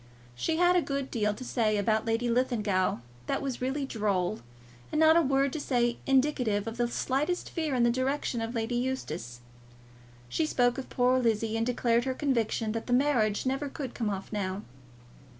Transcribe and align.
She 0.33 0.57
had 0.57 0.75
a 0.75 0.81
good 0.81 1.11
deal 1.11 1.35
to 1.35 1.43
say 1.43 1.77
about 1.77 2.07
Lady 2.07 2.27
Linlithgow 2.27 2.97
that 3.27 3.39
was 3.39 3.61
really 3.61 3.85
droll, 3.85 4.39
and 4.91 4.99
not 4.99 5.15
a 5.15 5.21
word 5.21 5.53
to 5.53 5.59
say 5.59 5.99
indicative 6.07 6.65
of 6.65 6.77
the 6.77 6.87
slightest 6.87 7.51
fear 7.51 7.75
in 7.75 7.83
the 7.83 7.91
direction 7.91 8.41
of 8.41 8.55
Lady 8.55 8.73
Eustace. 8.73 9.41
She 10.27 10.47
spoke 10.47 10.79
of 10.79 10.89
poor 10.89 11.19
Lizzie, 11.19 11.55
and 11.55 11.67
declared 11.67 12.05
her 12.05 12.15
conviction 12.15 12.71
that 12.71 12.87
that 12.87 12.93
marriage 12.93 13.45
never 13.45 13.69
could 13.69 13.93
come 13.93 14.09
off 14.09 14.33
now. 14.33 14.63